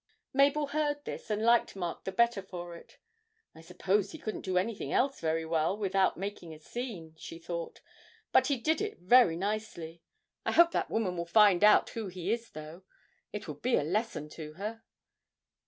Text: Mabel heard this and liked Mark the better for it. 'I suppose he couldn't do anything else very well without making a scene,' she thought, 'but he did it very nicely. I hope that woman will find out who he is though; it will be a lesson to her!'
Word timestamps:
Mabel 0.33 0.65
heard 0.65 1.05
this 1.05 1.29
and 1.29 1.43
liked 1.43 1.75
Mark 1.75 2.05
the 2.05 2.11
better 2.11 2.41
for 2.41 2.75
it. 2.75 2.97
'I 3.53 3.61
suppose 3.61 4.11
he 4.11 4.17
couldn't 4.17 4.41
do 4.41 4.57
anything 4.57 4.91
else 4.91 5.19
very 5.19 5.45
well 5.45 5.77
without 5.77 6.17
making 6.17 6.55
a 6.55 6.59
scene,' 6.59 7.13
she 7.19 7.37
thought, 7.37 7.81
'but 8.31 8.47
he 8.47 8.57
did 8.57 8.81
it 8.81 8.97
very 8.97 9.35
nicely. 9.37 10.01
I 10.43 10.53
hope 10.53 10.71
that 10.71 10.89
woman 10.89 11.17
will 11.17 11.27
find 11.27 11.63
out 11.63 11.91
who 11.91 12.07
he 12.07 12.31
is 12.31 12.49
though; 12.53 12.81
it 13.31 13.47
will 13.47 13.53
be 13.61 13.75
a 13.75 13.83
lesson 13.83 14.27
to 14.29 14.53
her!' 14.53 14.81